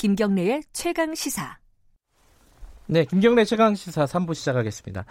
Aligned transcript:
김경래의 0.00 0.62
최강 0.72 1.14
시사. 1.14 1.58
네, 2.86 3.04
김경래 3.04 3.44
최강 3.44 3.74
시사 3.74 4.06
3부 4.06 4.34
시작하겠습니다. 4.34 5.04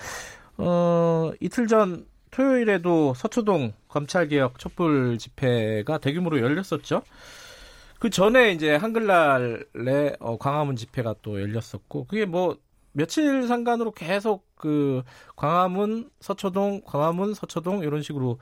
어, 0.57 1.31
이틀 1.39 1.67
전 1.67 2.07
토요일에도 2.31 3.13
서초동 3.13 3.73
검찰개혁 3.87 4.57
촛불 4.57 5.19
집회가 5.19 5.99
대규모로 5.99 6.39
열렸었죠. 6.39 7.03
그 7.99 8.09
전에 8.09 8.51
이제 8.51 8.75
한글날에 8.75 10.15
어, 10.19 10.39
광화문 10.39 10.75
집회가 10.75 11.13
또 11.21 11.39
열렸었고 11.39 12.05
그게 12.05 12.25
뭐 12.25 12.57
며칠 12.91 13.47
상간으로 13.47 13.91
계속 13.91 14.47
그 14.55 15.03
광화문 15.35 16.09
서초동 16.19 16.81
광화문 16.83 17.35
서초동 17.35 17.83
이런 17.83 18.01
식으로 18.01 18.39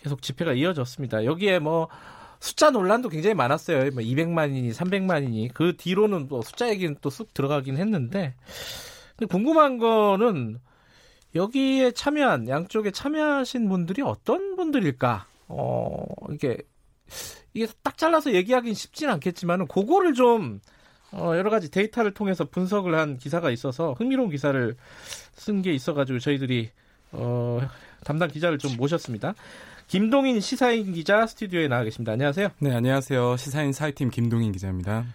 계속 0.00 0.22
집회가 0.22 0.52
이어졌습니다. 0.52 1.24
여기에 1.24 1.58
뭐 1.58 1.88
숫자 2.40 2.70
논란도 2.70 3.08
굉장히 3.08 3.34
많았어요. 3.34 3.90
뭐 3.92 4.02
200만이니 4.02 4.72
300만이니 4.72 5.52
그 5.54 5.76
뒤로는 5.76 6.28
또 6.28 6.42
숫자 6.42 6.68
얘기는 6.68 6.94
또 7.00 7.10
쑥 7.10 7.34
들어가긴 7.34 7.76
했는데 7.76 8.34
근데 9.16 9.26
궁금한 9.30 9.78
거는 9.78 10.58
여기에 11.34 11.92
참여한 11.92 12.48
양쪽에 12.48 12.90
참여하신 12.90 13.68
분들이 13.68 14.02
어떤 14.02 14.56
분들일까? 14.56 15.26
어 15.48 16.04
이게 16.32 16.58
이게 17.54 17.66
딱 17.82 17.96
잘라서 17.98 18.32
얘기하기는 18.32 18.74
쉽진 18.74 19.08
않겠지만은 19.10 19.66
그거를 19.66 20.14
좀 20.14 20.60
어, 21.10 21.32
여러 21.36 21.48
가지 21.50 21.70
데이터를 21.70 22.12
통해서 22.12 22.44
분석을 22.44 22.94
한 22.94 23.16
기사가 23.16 23.50
있어서 23.50 23.94
흥미로운 23.94 24.30
기사를 24.30 24.76
쓴 25.34 25.62
게 25.62 25.72
있어가지고 25.72 26.18
저희들이 26.18 26.70
어, 27.12 27.60
담당 28.04 28.28
기자를 28.28 28.58
좀 28.58 28.76
모셨습니다. 28.76 29.34
김동인 29.88 30.38
시사인 30.40 30.92
기자 30.92 31.26
스튜디오에 31.26 31.66
나와 31.66 31.82
계십니다. 31.82 32.12
안녕하세요. 32.12 32.50
네, 32.58 32.74
안녕하세요. 32.74 33.38
시사인 33.38 33.72
사회팀 33.72 34.10
김동인 34.10 34.52
기자입니다. 34.52 35.06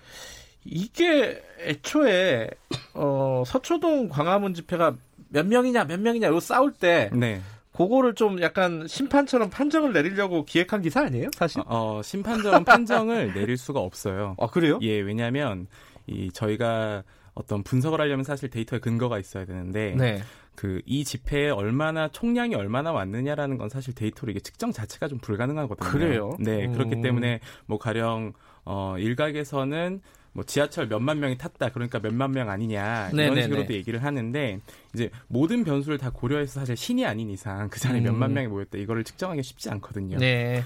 이게 0.66 1.44
애초에 1.60 2.50
어, 2.96 3.44
서초동 3.46 4.10
광화문 4.10 4.56
집회가 4.56 4.96
몇 5.30 5.46
명이냐 5.46 5.86
몇 5.86 6.00
명이냐 6.00 6.28
요 6.28 6.40
싸울 6.40 6.74
때 6.74 7.12
네. 7.14 7.40
그거를 7.72 8.16
좀 8.16 8.42
약간 8.42 8.88
심판처럼 8.88 9.52
판정을 9.52 9.94
내리려고 9.94 10.44
기획한 10.44 10.82
기사 10.82 11.02
아니에요, 11.02 11.30
사실? 11.36 11.62
어, 11.68 12.02
심판처럼 12.04 12.66
판정을 12.66 13.34
내릴 13.36 13.58
수가 13.58 13.80
없어요. 13.80 14.36
아, 14.40 14.48
그래요? 14.48 14.80
예, 14.82 15.00
왜냐하면 15.00 15.68
이 16.08 16.32
저희가 16.32 17.04
어떤 17.36 17.62
분석을 17.64 18.02
하려면 18.02 18.24
사실 18.24 18.50
데이터에 18.50 18.80
근거가 18.80 19.20
있어야 19.20 19.46
되는데 19.46 19.96
네. 19.98 20.22
그 20.56 20.82
이 20.86 21.04
집회에 21.04 21.50
얼마나 21.50 22.08
총량이 22.08 22.56
얼마나 22.56 22.92
왔느냐라는 22.92 23.58
건 23.58 23.70
사실 23.70 23.94
데이터로 23.96 24.32
이게 24.32 24.40
측정 24.40 24.72
자체가 24.72 25.08
좀 25.08 25.18
불가능하거든요. 25.20 25.90
그래요? 25.90 26.38
네, 26.40 26.68
그렇기 26.68 27.02
때문에 27.02 27.40
뭐 27.66 27.78
가령 27.78 28.34
어 28.66 28.96
일각에서는 28.98 30.02
뭐 30.34 30.44
지하철 30.44 30.88
몇만 30.88 31.20
명이 31.20 31.38
탔다 31.38 31.70
그러니까 31.70 32.00
몇만 32.00 32.32
명 32.32 32.50
아니냐 32.50 33.10
이런 33.14 33.16
네네네. 33.18 33.42
식으로도 33.44 33.74
얘기를 33.74 34.04
하는데 34.04 34.60
이제 34.94 35.10
모든 35.28 35.64
변수를 35.64 35.98
다 35.98 36.10
고려해서 36.10 36.60
사실 36.60 36.76
신이 36.76 37.06
아닌 37.06 37.30
이상 37.30 37.70
그 37.70 37.80
자리에 37.80 38.02
음. 38.02 38.06
몇만 38.06 38.34
명이 38.34 38.48
모였다 38.48 38.78
이거를 38.78 39.04
측정하기 39.04 39.44
쉽지 39.44 39.70
않거든요. 39.70 40.18
네. 40.18 40.64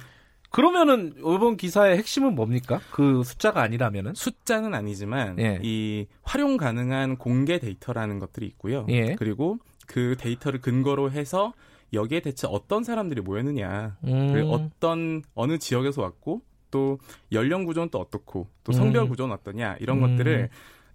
그러면은 0.50 1.14
이번 1.18 1.58
기사의 1.58 1.98
핵심은 1.98 2.34
뭡니까? 2.34 2.80
그 2.92 3.22
숫자가 3.24 3.62
아니라면은 3.62 4.14
숫자는 4.14 4.74
아니지만 4.74 5.38
예. 5.40 5.60
이 5.62 6.08
활용 6.24 6.56
가능한 6.56 7.18
공개 7.18 7.60
데이터라는 7.60 8.20
것들이 8.20 8.46
있고요. 8.48 8.86
예. 8.90 9.16
그리고 9.16 9.60
그 9.88 10.16
데이터를 10.20 10.62
근거로 10.62 11.10
해서 11.10 11.54
여기에 11.94 12.20
대체 12.20 12.48
어떤 12.48 12.84
사람들이 12.84 13.22
모였느냐, 13.22 13.98
음. 14.03 14.44
어떤 14.52 15.24
어느 15.34 15.58
지역에서 15.58 16.03
왔고 16.03 16.42
또 16.70 17.00
연령 17.31 17.64
구조는 17.66 17.90
또 17.90 18.00
어떻고 18.00 18.47
또 18.64 18.74
성별 18.74 19.03
음. 19.03 19.09
구조는 19.09 19.34
어떠냐 19.36 19.78
이런 19.80 20.03
음. 20.03 20.18
것들을 20.18 20.50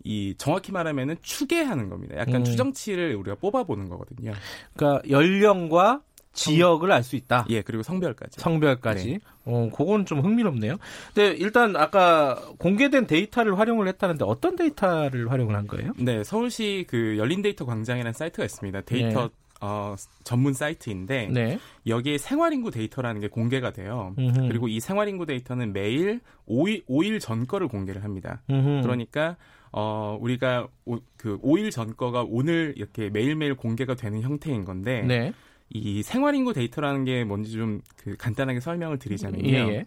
이 0.05 0.35
정확히 0.37 0.71
말하면은 0.73 1.17
추계하는 1.23 1.89
겁니다. 1.89 2.17
약간 2.19 2.37
음. 2.37 2.45
추정치를 2.45 3.15
우리가 3.17 3.37
뽑아보는 3.37 3.89
거거든요. 3.89 4.33
그러니까 4.75 5.09
연령과 5.09 6.03
지역을 6.33 6.91
알 6.93 7.03
수 7.03 7.17
있다. 7.17 7.47
예, 7.51 7.63
그리고 7.63 7.83
성별까지. 7.83 8.41
성별까지. 8.41 9.07
네. 9.13 9.19
어, 9.45 9.69
그건 9.75 10.07
좀 10.07 10.21
흥미롭네요. 10.21 10.77
근데 11.15 11.33
일단 11.37 11.75
아까 11.77 12.41
공개된 12.59 13.07
데이터를 13.07 13.59
활용을 13.59 13.89
했다는데 13.89 14.25
어떤 14.25 14.57
데이터를 14.57 15.31
활용을 15.31 15.57
한 15.57 15.67
거예요? 15.67 15.93
네, 15.99 16.23
서울시 16.25 16.87
그 16.89 17.17
열린 17.19 17.43
데이터 17.43 17.65
광장이라는 17.67 18.13
사이트가 18.13 18.45
있습니다. 18.45 18.83
데이터 18.83 19.25
네. 19.29 19.35
어, 19.65 19.95
전문 20.25 20.55
사이트인데 20.55 21.29
네. 21.33 21.59
여기에 21.87 22.19
생활인구 22.19 22.73
데이터라는 22.73 23.21
게 23.21 23.29
공개가 23.29 23.73
돼요. 23.73 24.13
음흠. 24.19 24.49
그리고 24.49 24.67
이 24.69 24.81
생활인구 24.81 25.27
데이터는 25.27 25.73
매일 25.73 26.21
5일, 26.49 26.85
5일 26.87 27.21
전 27.21 27.47
거를 27.47 27.69
공개를 27.69 28.03
합니다. 28.03 28.43
음흠. 28.51 28.83
그러니까 28.83 29.37
어, 29.71 30.19
우리가 30.21 30.67
오, 30.85 30.99
그 31.17 31.39
5일 31.41 31.71
전 31.71 31.97
거가 31.97 32.25
오늘 32.29 32.75
이렇게 32.77 33.09
매일매일 33.09 33.55
공개가 33.55 33.95
되는 33.95 34.21
형태인 34.21 34.65
건데 34.65 35.03
네. 35.03 35.33
이 35.75 36.03
생활인구 36.03 36.53
데이터라는 36.53 37.05
게 37.05 37.25
뭔지 37.25 37.53
좀 37.53 37.81
그 38.03 38.17
간단하게 38.17 38.61
설명을 38.61 38.99
드리자면요. 38.99 39.49
예, 39.49 39.57
예. 39.59 39.87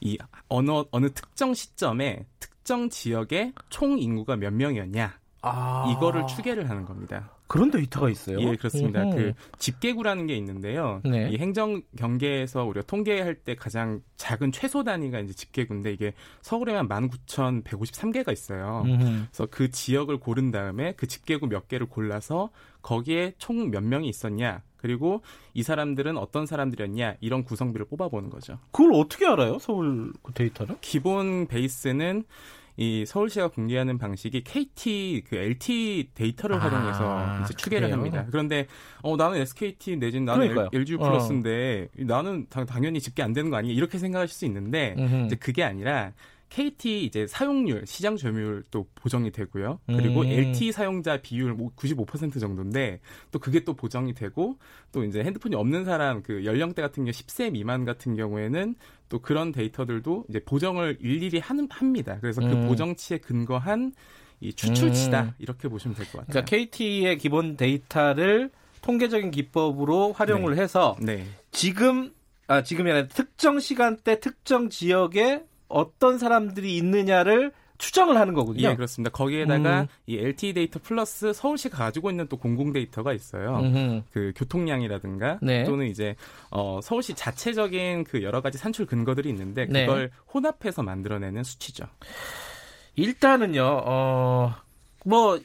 이 0.00 0.18
어느 0.48 0.70
어느 0.90 1.10
특정 1.10 1.52
시점에 1.54 2.24
특정 2.40 2.88
지역의 2.88 3.52
총 3.68 3.98
인구가 3.98 4.36
몇 4.36 4.52
명이었냐 4.52 5.18
아. 5.42 5.94
이거를 5.94 6.26
추계를 6.26 6.70
하는 6.70 6.84
겁니다. 6.84 7.30
그런 7.46 7.70
데이터가 7.70 8.08
있어요? 8.08 8.40
예, 8.40 8.56
그렇습니다. 8.56 9.02
음흠. 9.02 9.14
그 9.14 9.32
집계구라는 9.58 10.26
게 10.26 10.34
있는데요. 10.36 11.02
네. 11.04 11.28
이 11.30 11.36
행정 11.36 11.82
경계에서 11.98 12.64
우리가 12.64 12.86
통계할 12.86 13.34
때 13.34 13.54
가장 13.54 14.00
작은 14.16 14.52
최소 14.52 14.82
단위가 14.82 15.20
이제 15.20 15.34
집계구인데 15.34 15.92
이게 15.92 16.14
서울에만 16.40 16.88
19,153개가 16.88 18.32
있어요. 18.32 18.82
음흠. 18.86 19.04
그래서 19.30 19.46
그 19.50 19.70
지역을 19.70 20.16
고른 20.20 20.50
다음에 20.50 20.94
그 20.96 21.06
집계구 21.06 21.46
몇 21.48 21.68
개를 21.68 21.86
골라서 21.86 22.48
거기에 22.80 23.34
총 23.36 23.70
몇 23.70 23.82
명이 23.84 24.08
있었냐 24.08 24.62
그리고 24.82 25.22
이 25.54 25.62
사람들은 25.62 26.16
어떤 26.18 26.44
사람들이었냐 26.44 27.14
이런 27.20 27.44
구성비를 27.44 27.86
뽑아보는 27.86 28.28
거죠. 28.28 28.58
그걸 28.72 28.92
어떻게 28.94 29.26
알아요? 29.26 29.58
서울 29.60 30.12
그 30.22 30.32
데이터를? 30.32 30.76
기본 30.80 31.46
베이스는 31.46 32.24
이 32.78 33.04
서울시가 33.06 33.48
공개하는 33.48 33.98
방식이 33.98 34.44
KT 34.44 35.24
그 35.28 35.36
LT 35.36 36.08
데이터를 36.14 36.56
아, 36.56 36.58
활용해서 36.60 37.42
이제 37.44 37.54
추계를 37.54 37.88
그래요? 37.88 37.96
합니다. 37.96 38.26
그런데 38.30 38.66
어 39.02 39.14
나는 39.16 39.38
SKT 39.42 39.96
내지는 39.96 40.24
나는 40.24 40.48
그러니까요. 40.48 40.70
LG 40.72 40.96
플러스인데 40.96 41.88
어. 41.98 42.02
나는 42.04 42.46
당, 42.48 42.64
당연히 42.66 42.98
집계 43.00 43.22
안 43.22 43.32
되는 43.34 43.50
거 43.50 43.56
아니야 43.58 43.72
이렇게 43.72 43.98
생각하실 43.98 44.34
수 44.34 44.44
있는데. 44.46 44.96
이제 45.26 45.36
그게 45.36 45.62
아니라 45.62 46.12
KT 46.52 47.04
이제 47.04 47.26
사용률, 47.26 47.86
시장 47.86 48.16
점유율도 48.18 48.86
보정이 48.94 49.30
되고요. 49.30 49.80
그리고 49.86 50.20
음. 50.20 50.26
LT 50.26 50.72
사용자 50.72 51.22
비율 51.22 51.56
95% 51.56 52.38
정도인데 52.38 53.00
또 53.30 53.38
그게 53.38 53.64
또 53.64 53.72
보정이 53.72 54.12
되고 54.12 54.58
또 54.92 55.02
이제 55.02 55.24
핸드폰이 55.24 55.54
없는 55.56 55.86
사람 55.86 56.22
그 56.22 56.44
연령대 56.44 56.82
같은 56.82 57.04
경우 57.04 57.10
10세 57.10 57.52
미만 57.52 57.86
같은 57.86 58.16
경우에는 58.16 58.74
또 59.08 59.20
그런 59.20 59.50
데이터들도 59.50 60.26
이제 60.28 60.40
보정을 60.44 60.98
일일이 61.00 61.38
하는 61.38 61.66
합니다. 61.70 62.18
그래서 62.20 62.42
그 62.42 62.48
음. 62.48 62.68
보정치에 62.68 63.18
근거한 63.18 63.94
이 64.40 64.52
추출치다 64.52 65.22
음. 65.22 65.32
이렇게 65.38 65.68
보시면 65.68 65.96
될 65.96 66.04
것 66.06 66.18
같아요. 66.18 66.26
그러니까 66.28 66.50
KT의 66.50 67.16
기본 67.16 67.56
데이터를 67.56 68.50
통계적인 68.82 69.30
기법으로 69.30 70.12
활용을 70.12 70.56
네. 70.56 70.62
해서 70.62 70.96
네. 71.00 71.24
지금 71.50 72.12
아 72.46 72.62
지금이 72.62 72.90
아니라 72.90 73.06
특정 73.08 73.58
시간대 73.58 74.20
특정 74.20 74.68
지역에 74.68 75.44
어떤 75.72 76.18
사람들이 76.18 76.76
있느냐를 76.76 77.52
추정을 77.78 78.16
하는 78.16 78.32
거군요. 78.34 78.68
예, 78.68 78.76
그렇습니다. 78.76 79.10
거기에다가 79.10 79.82
음. 79.82 79.86
이 80.06 80.16
LTE 80.16 80.52
데이터 80.52 80.78
플러스 80.80 81.32
서울시가 81.32 81.76
가지고 81.76 82.10
있는 82.10 82.28
또 82.28 82.36
공공 82.36 82.72
데이터가 82.72 83.12
있어요. 83.12 83.58
음흠. 83.58 84.02
그 84.12 84.32
교통량이라든가 84.36 85.40
네. 85.42 85.64
또는 85.64 85.88
이제 85.88 86.14
어 86.50 86.78
서울시 86.80 87.14
자체적인 87.14 88.04
그 88.04 88.22
여러 88.22 88.40
가지 88.40 88.56
산출 88.56 88.86
근거들이 88.86 89.28
있는데 89.30 89.66
네. 89.68 89.86
그걸 89.86 90.10
네. 90.10 90.16
혼합해서 90.32 90.84
만들어내는 90.84 91.42
수치죠. 91.42 91.86
일단은요. 92.94 93.82
어 93.84 94.54
뭐 95.04 95.40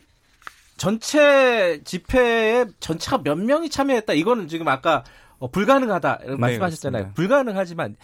전체 0.77 1.81
집회에 1.83 2.65
전체가 2.79 3.23
몇 3.23 3.35
명이 3.37 3.69
참여했다. 3.69 4.13
이거는 4.13 4.47
지금 4.47 4.67
아까 4.67 5.03
어, 5.39 5.49
불가능하다 5.49 6.19
네, 6.25 6.35
말씀하셨잖아요. 6.35 7.03
네, 7.03 7.11
불가능하지만 7.13 7.95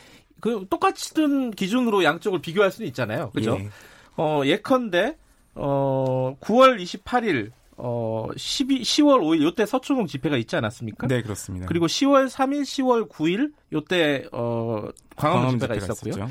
그 0.44 0.66
똑같은 0.70 1.52
기준으로 1.52 2.04
양쪽을 2.04 2.42
비교할 2.42 2.70
수는 2.70 2.86
있잖아요. 2.90 3.32
그죠? 3.34 3.56
예. 3.62 3.70
어, 4.18 4.42
예컨대 4.44 5.16
어 5.56 6.36
9월 6.42 6.82
28일 6.84 7.52
어 7.78 8.28
12, 8.36 8.82
10월 8.82 9.22
5일 9.22 9.44
요때 9.44 9.66
서초동 9.66 10.06
집회가 10.08 10.36
있지 10.36 10.58
않았습니까? 10.58 11.08
네, 11.08 11.22
그렇습니다. 11.22 11.66
그리고 11.68 11.88
10월 11.88 12.28
3일, 12.30 12.64
10월 12.64 13.08
9일 13.10 13.54
요때 13.72 14.26
어 14.34 14.90
광화문 15.16 15.52
집회가, 15.60 15.76
집회가 15.76 15.94
있었고요. 15.94 16.26
있었죠. 16.26 16.30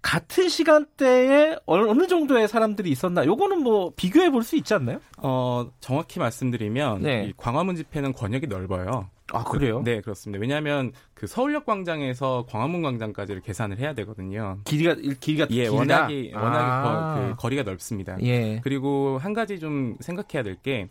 같은 0.00 0.48
시간대에 0.48 1.56
어느 1.66 2.06
정도의 2.06 2.48
사람들이 2.48 2.90
있었나? 2.90 3.26
요거는 3.26 3.62
뭐 3.62 3.92
비교해 3.94 4.30
볼 4.30 4.42
수 4.42 4.56
있지 4.56 4.72
않나요? 4.72 5.00
어, 5.18 5.70
정확히 5.80 6.18
말씀드리면 6.18 7.02
네. 7.02 7.26
이 7.28 7.34
광화문 7.36 7.76
집회는 7.76 8.14
권역이 8.14 8.46
넓어요. 8.46 9.10
아 9.32 9.44
그래요? 9.44 9.82
네 9.84 10.00
그렇습니다. 10.00 10.40
왜냐하면 10.40 10.92
그 11.14 11.26
서울역 11.26 11.66
광장에서 11.66 12.46
광화문 12.48 12.82
광장까지를 12.82 13.42
계산을 13.42 13.78
해야 13.78 13.94
되거든요. 13.94 14.58
길이가 14.64 14.94
길이가 15.20 15.46
예 15.50 15.62
길다? 15.64 15.74
워낙에 15.76 16.32
워낙에 16.34 16.58
아. 16.58 17.14
거, 17.14 17.20
그 17.28 17.36
거리가 17.36 17.62
넓습니다. 17.62 18.16
예. 18.22 18.60
그리고 18.62 19.18
한 19.18 19.32
가지 19.34 19.58
좀 19.58 19.96
생각해야 20.00 20.42
될 20.42 20.56
게 20.62 20.88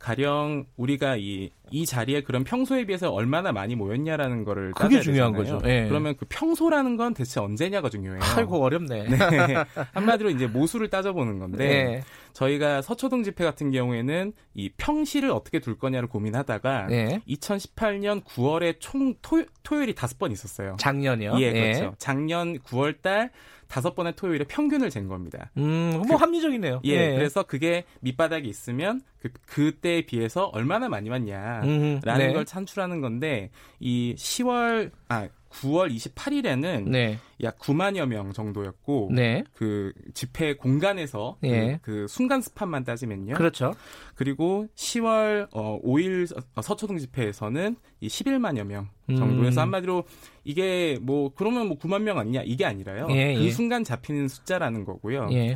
가령 0.00 0.64
우리가 0.78 1.16
이, 1.16 1.50
이 1.70 1.84
자리에 1.84 2.22
그런 2.22 2.42
평소에 2.42 2.86
비해서 2.86 3.12
얼마나 3.12 3.52
많이 3.52 3.76
모였냐라는 3.76 4.44
거를 4.44 4.72
그게 4.72 5.00
중요한 5.02 5.32
되잖아요. 5.34 5.58
거죠. 5.58 5.70
예. 5.70 5.86
그러면 5.88 6.16
그 6.16 6.24
평소라는 6.26 6.96
건 6.96 7.12
대체 7.12 7.38
언제냐가 7.38 7.90
중요해요. 7.90 8.18
아이고 8.34 8.62
어렵네. 8.62 9.08
네. 9.08 9.16
한마디로 9.92 10.30
이제 10.30 10.46
모수를 10.46 10.88
따져보는 10.88 11.38
건데 11.38 11.58
네. 11.58 12.02
저희가 12.32 12.80
서초동 12.80 13.24
집회 13.24 13.44
같은 13.44 13.70
경우에는 13.70 14.32
이 14.54 14.70
평시를 14.78 15.30
어떻게 15.30 15.60
둘 15.60 15.76
거냐를 15.78 16.08
고민하다가 16.08 16.86
네. 16.86 17.20
2018년 17.28 18.24
9월에 18.24 18.76
총 18.80 19.14
토, 19.20 19.44
토요일이 19.62 19.94
다섯 19.94 20.18
번 20.18 20.32
있었어요. 20.32 20.76
작년이요? 20.80 21.38
예, 21.40 21.52
그렇죠. 21.52 21.94
작년 21.98 22.58
9월 22.60 23.02
달 23.02 23.30
다섯 23.70 23.94
번의 23.94 24.14
토요일에 24.16 24.44
평균을 24.44 24.90
잰 24.90 25.06
겁니다. 25.08 25.50
음, 25.56 25.92
뭐 25.94 26.02
그- 26.02 26.14
합리적이네요. 26.14 26.80
예, 26.84 27.14
그래서 27.14 27.44
그게 27.44 27.84
밑바닥이 28.00 28.48
있으면 28.48 29.00
그 29.20 29.28
그때에 29.46 30.02
비해서 30.02 30.46
얼마나 30.46 30.88
많이 30.88 31.08
왔냐라는 31.08 31.68
음, 31.68 32.00
네. 32.04 32.32
걸 32.32 32.44
찬출하는 32.44 33.00
건데 33.00 33.50
이 33.78 34.14
10월 34.18 34.90
아 35.08 35.28
9월 35.50 35.94
28일에는 35.94 36.88
네. 36.88 37.18
약 37.42 37.58
9만여 37.58 38.06
명 38.06 38.32
정도였고 38.32 39.10
네. 39.14 39.44
그 39.54 39.92
집회 40.14 40.54
공간에서 40.54 41.36
그- 41.40 41.46
예. 41.48 41.78
그, 41.82 42.06
순간 42.08 42.40
스팟만 42.42 42.84
따지면요. 42.84 43.34
그렇죠. 43.34 43.72
그리고 44.14 44.66
10월 44.76 45.48
어, 45.52 45.80
5일 45.82 46.26
서- 46.26 46.36
어, 46.54 46.62
서초동 46.62 46.98
집회에서는 46.98 47.76
이 48.00 48.08
11만여 48.08 48.64
명 48.64 48.88
음. 49.08 49.16
정도에서 49.16 49.60
한마디로 49.62 50.04
이게 50.44 50.98
뭐 51.00 51.32
그러면 51.34 51.68
뭐 51.68 51.78
9만 51.78 52.02
명 52.02 52.18
아니냐 52.18 52.42
이게 52.44 52.64
아니라요. 52.64 53.06
예, 53.10 53.34
그 53.34 53.44
예. 53.44 53.50
순간 53.50 53.84
잡히는 53.84 54.28
숫자라는 54.28 54.84
거고요. 54.84 55.28
예. 55.32 55.54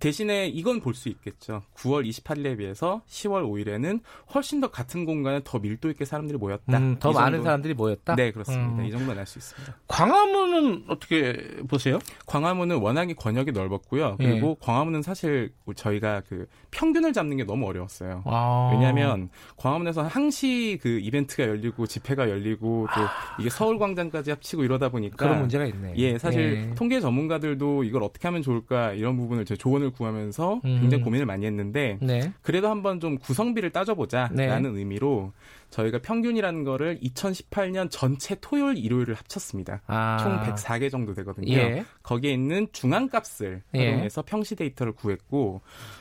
대신에 0.00 0.48
이건 0.48 0.80
볼 0.80 0.94
수 0.94 1.08
있겠죠. 1.10 1.62
9월 1.76 2.04
28일에 2.08 2.58
비해서 2.58 3.02
10월 3.06 3.44
5일에는 3.48 4.00
훨씬 4.34 4.60
더 4.60 4.68
같은 4.72 5.04
공간에 5.04 5.40
더 5.44 5.60
밀도 5.60 5.90
있게 5.90 6.04
사람들이 6.04 6.38
모였다. 6.38 6.76
음, 6.78 6.96
더이 6.98 7.14
많은 7.14 7.38
정도- 7.38 7.44
사람들이 7.44 7.74
모였다. 7.74 8.16
네, 8.16 8.32
그렇습니다. 8.32 8.82
음. 8.82 8.84
이 8.84 8.90
정도는 8.90 9.16
알 9.20 9.26
수 9.26 9.38
있습니다. 9.38 9.76
광화문은 9.86 10.84
어떻게 10.88 11.25
보세요? 11.68 11.98
광화문은 12.26 12.76
워낙에 12.76 13.14
권역이 13.14 13.52
넓었고요. 13.52 14.16
예. 14.20 14.26
그리고 14.26 14.56
광화문은 14.56 15.02
사실 15.02 15.52
저희가 15.74 16.22
그 16.28 16.46
평균을 16.70 17.12
잡는 17.12 17.36
게 17.36 17.44
너무 17.44 17.66
어려웠어요. 17.66 18.22
아. 18.26 18.70
왜냐하면 18.72 19.30
광화문에서 19.56 20.02
항시 20.02 20.78
그 20.82 20.98
이벤트가 21.00 21.44
열리고 21.44 21.86
집회가 21.86 22.28
열리고 22.28 22.86
또 22.94 23.00
이게 23.40 23.50
서울광장까지 23.50 24.30
합치고 24.30 24.64
이러다 24.64 24.88
보니까 24.88 25.16
그런 25.16 25.40
문제가 25.40 25.64
있네. 25.66 25.94
예, 25.96 26.18
사실 26.18 26.68
예. 26.70 26.74
통계 26.74 27.00
전문가들도 27.00 27.84
이걸 27.84 28.02
어떻게 28.02 28.28
하면 28.28 28.42
좋을까 28.42 28.92
이런 28.92 29.16
부분을 29.16 29.44
제 29.44 29.56
조언을 29.56 29.90
구하면서 29.90 30.60
음. 30.64 30.78
굉장히 30.80 31.02
고민을 31.02 31.26
많이 31.26 31.46
했는데 31.46 31.98
네. 32.00 32.32
그래도 32.42 32.68
한번 32.68 33.00
좀 33.00 33.18
구성비를 33.18 33.70
따져보자라는 33.70 34.72
네. 34.74 34.78
의미로 34.78 35.32
저희가 35.70 35.98
평균이라는 35.98 36.64
거를 36.64 36.98
2018년 37.02 37.88
전체 37.90 38.36
토요일 38.40 38.78
일요일을 38.78 39.14
합쳤습니다. 39.14 39.82
아. 39.86 40.16
총 40.20 40.54
104개 40.54 40.90
정도 40.90 41.14
되거든요. 41.16 41.52
예. 41.52 41.84
거기에 42.02 42.32
있는 42.32 42.68
중앙값을 42.72 43.62
예. 43.74 43.78
활용해서 43.90 44.22
평시 44.22 44.54
데이터를 44.56 44.92
구했고 44.92 45.60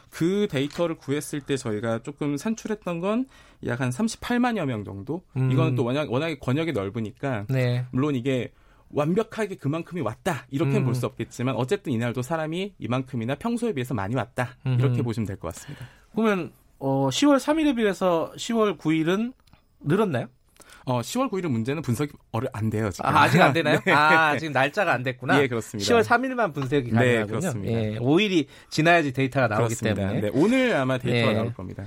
그 0.10 0.48
데이터를 0.50 0.96
구했을 0.96 1.42
때 1.42 1.58
저희가 1.58 2.04
조금 2.04 2.38
산출했던 2.38 3.00
건 3.02 3.26
약 3.64 3.82
한 3.82 3.90
38만여 3.90 4.66
명 4.66 4.84
정도. 4.84 5.24
음. 5.38 5.50
이건 5.52 5.76
또 5.76 5.84
워낙 5.86 6.12
워낙에 6.12 6.38
권역이 6.40 6.74
넓으니까 6.74 7.46
네. 7.50 7.86
물론 7.92 8.14
이게 8.16 8.52
완벽하게 8.92 9.56
그만큼이 9.56 10.02
왔다 10.02 10.46
이렇게는 10.52 10.82
음. 10.82 10.86
볼수 10.86 11.06
없겠지만 11.08 11.56
어쨌든 11.56 11.92
이날도 11.94 12.22
사람이 12.22 12.76
이만큼이나 12.78 13.36
평소에 13.36 13.74
비해서 13.74 13.94
많이 13.96 14.14
왔다 14.16 14.56
음흠. 14.68 14.80
이렇게 14.80 15.02
보시면 15.02 15.26
될 15.26 15.38
것 15.38 15.54
같습니다. 15.56 15.88
그러면 16.14 16.52
어, 16.78 17.10
10월 17.10 17.38
3일에 17.38 17.76
비해서 17.76 18.32
10월 18.38 18.78
9일은 18.78 19.34
늘었나요? 19.80 20.28
어, 20.86 21.02
10월 21.02 21.30
9일은 21.32 21.50
문제는 21.50 21.82
분석이 21.82 22.12
어려 22.32 22.48
안 22.54 22.70
돼요 22.70 22.90
지금. 22.92 23.10
아, 23.10 23.24
아직 23.24 23.42
안 23.42 23.54
되나요? 23.54 23.80
네. 23.86 23.92
아, 23.92 24.38
지금 24.38 24.54
날짜가 24.54 24.94
안 24.94 25.04
됐구나. 25.04 25.42
예, 25.42 25.48
그렇습니다. 25.48 25.94
10월 25.94 26.04
3일만 26.04 26.54
분석이 26.54 26.92
네, 26.92 26.92
가능하군요. 26.92 27.28
그렇습니다. 27.28 27.74
예, 27.74 28.00
5일이 28.00 28.46
지나야지 28.70 29.12
데이터가 29.14 29.48
나오기 29.48 29.76
그렇습니다. 29.76 29.96
때문에. 29.96 30.22
네, 30.22 30.30
오늘 30.34 30.76
아마 30.76 30.98
데이터가 30.98 31.32
예. 31.32 31.36
나올 31.36 31.54
겁니다. 31.54 31.84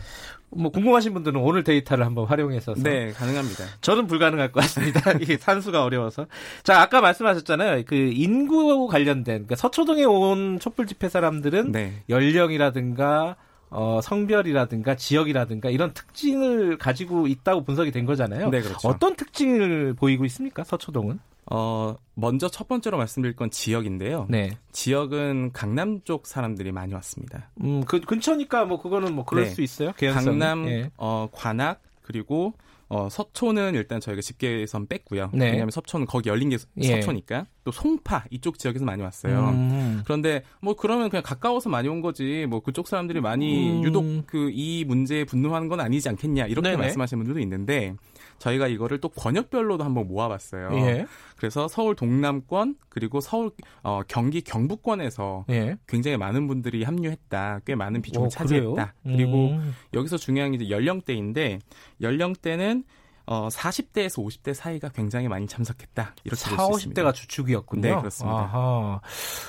뭐 0.51 0.71
궁금하신 0.71 1.13
분들은 1.13 1.41
오늘 1.41 1.63
데이터를 1.63 2.07
한번 2.07 2.25
활용해서 2.27 2.75
네, 2.79 3.13
가능합니다. 3.13 3.65
저는 3.83 4.07
불가능할 4.07 4.51
것 4.51 4.61
같습니다. 4.63 5.13
이게 5.21 5.37
산수가 5.37 5.85
어려워서. 5.85 6.27
자, 6.63 6.81
아까 6.81 7.01
말씀하셨잖아요. 7.01 7.85
그 7.87 7.95
인구 7.95 8.89
관련된 8.89 9.25
그러니까 9.25 9.57
서초동에 9.57 10.05
온 10.05 10.59
촛불 10.59 10.87
집회 10.87 11.09
사람들은 11.09 11.73
네. 11.73 12.03
연령이라든가 12.09 13.37
어, 13.71 14.01
성별이라든가 14.03 14.97
지역이라든가 14.97 15.71
이런 15.71 15.93
특징을 15.93 16.79
가지고 16.79 17.27
있다고 17.27 17.65
분석이 17.65 17.91
된 17.91 18.07
거잖아요. 18.07 18.51
네, 18.51 18.61
그렇죠. 18.61 18.89
어떤 18.89 19.15
특징을 19.15 19.95
보이고 19.95 20.25
있습니까? 20.25 20.65
서초동은? 20.65 21.21
어, 21.51 21.97
먼저 22.15 22.49
첫 22.49 22.69
번째로 22.69 22.99
말씀드릴 22.99 23.35
건 23.35 23.51
지역인데요. 23.51 24.27
네. 24.29 24.51
지역은 24.73 25.53
강남 25.53 26.03
쪽 26.05 26.27
사람들이 26.27 26.73
많이 26.73 26.93
왔습니다. 26.95 27.49
음, 27.63 27.85
그 27.85 28.01
근처니까 28.01 28.67
뭐 28.67 28.81
그거는 28.83 29.15
뭐 29.15 29.25
그럴 29.25 29.45
네. 29.45 29.51
수 29.51 29.63
있어요. 29.63 29.93
개연성이. 29.93 30.39
강남, 30.39 30.69
예. 30.69 30.91
어, 30.99 31.29
관악 31.33 31.81
그리고 32.03 32.53
어, 32.91 33.09
서초는 33.11 33.75
일단 33.75 34.01
저희가 34.01 34.23
집계선 34.23 34.87
뺐고요. 34.87 35.31
네. 35.35 35.47
왜냐하면 35.47 35.71
서초는 35.71 36.07
거기 36.07 36.31
열린 36.31 36.49
게 36.49 36.57
예. 36.79 37.01
서초니까 37.01 37.47
또 37.65 37.71
송파 37.71 38.25
이쪽 38.31 38.59
지역에서 38.59 38.85
많이 38.87 39.03
왔어요. 39.03 39.51
음. 39.51 40.03
그런데 40.05 40.43
뭐 40.63 40.75
그러면 40.75 41.11
그냥 41.11 41.23
가까워서 41.23 41.69
많이 41.69 41.87
온 41.89 42.01
거지 42.01 42.47
뭐 42.49 42.61
그쪽 42.61 42.89
사람들이 42.89 43.21
많이 43.21 43.71
음. 43.79 43.85
유독 43.85 44.27
그 44.27 44.49
이 44.51 44.85
문제에 44.87 45.25
분노하는 45.25 45.69
건 45.69 45.81
아니지 45.81 46.09
않겠냐 46.09 46.47
이렇게 46.47 46.71
네네. 46.71 46.81
말씀하시는 46.83 47.23
분들도 47.23 47.41
있는데 47.41 47.95
저희가 48.39 48.69
이거를 48.69 49.01
또 49.01 49.09
권역별로도 49.09 49.85
한번 49.85 50.09
모아봤어요. 50.09 50.71
예. 50.75 51.07
그래서 51.37 51.69
서울 51.69 51.95
동남권 51.95 52.77
그리고 52.89 53.21
서울 53.21 53.51
어, 53.83 54.03
경기 54.09 54.41
경북권에서 54.43 55.47
예. 55.51 55.77
굉장히 55.87 56.17
많은 56.17 56.47
분들이 56.47 56.85
합류했다. 56.85 57.61
꽤 57.65 57.75
많은 57.75 58.03
비중을 58.03 58.27
어, 58.27 58.29
차지했다. 58.29 58.95
그래요? 59.03 59.17
그리고 59.17 59.51
음. 59.51 59.75
여기서 59.95 60.17
중요한 60.17 60.53
게 60.53 60.57
이제 60.57 60.71
연령대인데 60.71 61.59
연령대는 62.01 62.85
어 63.27 63.49
40대에서 63.49 64.25
50대 64.25 64.55
사이가 64.55 64.89
굉장히 64.89 65.29
많이 65.29 65.47
참석했다. 65.47 66.15
이렇게 66.25 66.41
4, 66.41 66.57
볼수 66.57 66.89
있습니다. 66.89 67.03
50대가 67.03 67.15
주축이었군요. 67.15 67.83
네, 67.83 67.95
그렇습니다. 67.95 68.39
아하. 68.39 69.01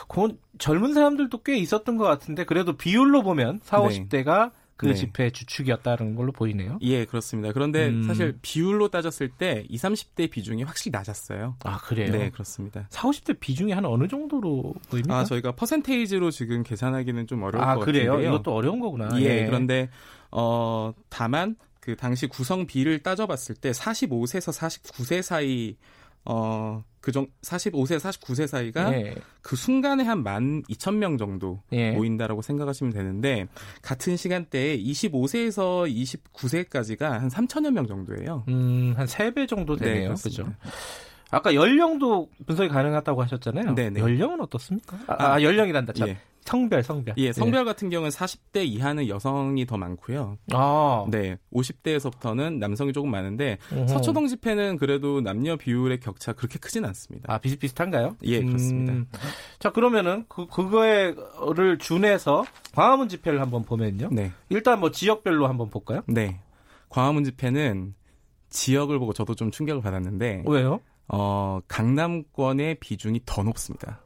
그건 0.10 0.38
젊은 0.58 0.93
사람들도 0.93 1.43
꽤 1.43 1.58
있었던 1.58 1.96
것 1.96 2.03
같은데 2.03 2.43
그래도 2.43 2.75
비율로 2.75 3.24
보면 3.24 3.62
4, 3.63 3.79
네. 3.79 3.88
50대가 3.88 4.51
그 4.79 4.86
네. 4.86 4.93
집회 4.93 5.29
주축이었다는 5.29 6.15
걸로 6.15 6.31
보이네요. 6.31 6.79
예, 6.83 7.03
그렇습니다. 7.03 7.51
그런데 7.51 7.89
음. 7.89 8.03
사실 8.03 8.39
비율로 8.41 8.88
따졌을 8.88 9.27
때 9.27 9.65
20, 9.67 9.89
30대 9.89 10.31
비중이 10.31 10.63
확실히 10.63 10.91
낮았어요. 10.93 11.57
아, 11.65 11.79
그래요? 11.79 12.13
네, 12.13 12.29
그렇습니다. 12.29 12.88
4, 12.89 13.09
50대 13.09 13.41
비중이 13.41 13.74
한 13.74 13.83
어느 13.83 14.07
정도로 14.07 14.74
보입니까? 14.89 15.17
아, 15.17 15.24
저희가 15.25 15.51
퍼센테이지로 15.51 16.31
지금 16.31 16.63
계산하기는 16.63 17.27
좀 17.27 17.43
어려울 17.43 17.62
아, 17.62 17.75
것 17.75 17.81
그래요? 17.81 18.12
같은데요. 18.12 18.29
이것도 18.29 18.55
어려운 18.55 18.79
거구나. 18.79 19.09
예, 19.19 19.45
그런데 19.48 19.89
어 20.31 20.93
다만 21.09 21.57
그 21.81 21.98
당시 21.98 22.27
구성비를 22.27 23.00
따져봤을 23.03 23.55
때 23.55 23.71
45세에서 23.71 24.57
49세 24.57 25.21
사이 25.21 25.75
어 26.25 26.83
그정 27.01 27.27
45세 27.41 27.97
49세 27.97 28.45
사이가 28.47 28.93
예. 28.93 29.15
그 29.41 29.55
순간에 29.55 30.03
한 30.03 30.21
만 30.23 30.61
2천 30.63 30.95
명 30.95 31.17
정도 31.17 31.61
예. 31.71 31.91
모인다라고 31.91 32.41
생각하시면 32.41 32.91
되는데 32.93 33.47
같은 33.81 34.17
시간대에 34.17 34.77
25세에서 34.77 35.89
29세까지가 36.33 37.01
한 37.01 37.29
3천여 37.29 37.71
명 37.71 37.88
정도예요. 37.88 38.43
음, 38.49 38.93
한 38.97 39.05
3배 39.07 39.47
정도 39.47 39.75
네, 39.77 39.85
되네요. 39.85 40.03
그렇습니다. 40.09 40.43
그죠? 40.43 40.55
아까 41.31 41.53
연령도 41.53 42.27
분석이 42.47 42.69
가능하다고 42.69 43.21
하셨잖아요. 43.23 43.75
네네. 43.75 43.99
연령은 43.99 44.41
어떻습니까? 44.41 44.97
아, 45.07 45.33
아, 45.35 45.41
연령이란다. 45.41 45.93
참. 45.93 46.09
예. 46.09 46.17
성별, 46.50 46.82
성별. 46.82 47.13
예, 47.18 47.32
성별 47.32 47.63
같은 47.63 47.91
경우는 47.91 48.10
40대 48.10 48.65
이하는 48.65 49.08
여성이 49.08 49.68
더 49.68 49.77
많고요. 49.77 50.39
아. 50.51 51.06
네, 51.12 51.38
50대에서부터는 51.53 52.58
남성이 52.58 52.91
조금 52.91 53.12
많은데 53.12 53.60
어허. 53.72 53.86
서초동 53.88 54.27
집회는 54.27 54.77
그래도 54.77 55.22
남녀 55.22 55.58
비율의 55.58 56.00
격차 56.00 56.34
그렇게 56.34 56.58
크진 56.58 56.86
않습니다. 56.86 57.32
아, 57.32 57.38
비슷비슷한가요? 57.38 58.18
예, 58.24 58.44
그렇습니다. 58.44 58.94
음, 58.94 59.08
자, 59.60 59.72
그러면은 59.72 60.25
그 60.27 60.48
그거에를 60.48 61.77
준해서 61.77 62.44
광화문 62.74 63.10
집회를 63.10 63.39
한번 63.41 63.63
보면요. 63.63 64.10
네, 64.12 64.32
일단 64.50 64.79
뭐 64.79 64.89
지역별로 64.89 65.48
한번 65.48 65.70
볼까요? 65.70 66.01
네. 66.08 66.39
광화문 66.89 67.25
집회는 67.25 67.94
지역을 68.50 68.98
보고 68.98 69.13
저도 69.13 69.36
좀 69.36 69.51
충격을 69.51 69.84
받았는데 69.84 70.46
왜요? 70.48 70.79
어, 71.10 71.60
강남권의 71.68 72.79
비중이 72.79 73.22
더 73.27 73.44
높습니다. 73.44 74.01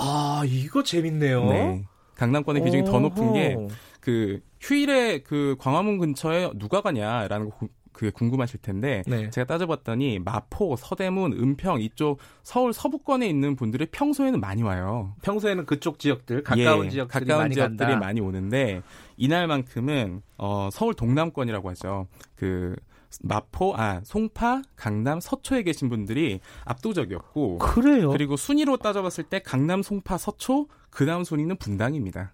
아, 0.00 0.42
이거 0.46 0.82
재밌네요. 0.82 1.44
네. 1.44 1.84
강남권의 2.16 2.64
비중이 2.64 2.84
더 2.84 3.00
높은 3.00 3.32
게. 3.32 3.56
그 4.00 4.40
휴일에 4.60 5.22
그 5.22 5.56
광화문 5.58 5.98
근처에 5.98 6.50
누가 6.56 6.80
가냐라는 6.80 7.50
거 7.50 7.56
고- 7.56 7.68
그게 7.92 8.10
궁금하실 8.10 8.60
텐데 8.62 9.02
네. 9.06 9.28
제가 9.30 9.46
따져봤더니 9.46 10.20
마포, 10.20 10.76
서대문, 10.76 11.32
은평 11.34 11.82
이쪽 11.82 12.18
서울 12.42 12.72
서부권에 12.72 13.28
있는 13.28 13.56
분들이 13.56 13.84
평소에는 13.86 14.40
많이 14.40 14.62
와요. 14.62 15.14
평소에는 15.22 15.66
그쪽 15.66 15.98
지역들 15.98 16.42
가까운 16.44 16.86
예, 16.86 16.90
지역들이 16.90 17.26
가까운 17.26 17.42
많이 17.44 17.54
지역들이 17.54 17.90
간다. 17.90 17.98
많이 17.98 18.20
오는데 18.20 18.82
이날만큼은 19.18 20.22
어, 20.38 20.68
서울 20.72 20.94
동남권이라고 20.94 21.68
하죠. 21.70 22.06
그 22.36 22.74
마포, 23.22 23.74
아 23.76 24.00
송파, 24.04 24.62
강남, 24.76 25.20
서초에 25.20 25.62
계신 25.62 25.88
분들이 25.88 26.40
압도적이었고 26.64 27.58
그래요. 27.58 28.10
그리고 28.10 28.36
순위로 28.36 28.76
따져봤을 28.78 29.24
때 29.24 29.40
강남, 29.40 29.82
송파, 29.82 30.18
서초 30.18 30.68
그 30.90 31.06
다음 31.06 31.24
순위는 31.24 31.56
분당입니다. 31.56 32.32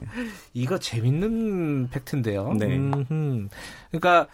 네. 0.00 0.06
이거 0.54 0.78
재밌는 0.78 1.90
팩트인데요. 1.90 2.54
네. 2.54 2.76
음흠. 2.76 3.48
그러니까 3.90 4.28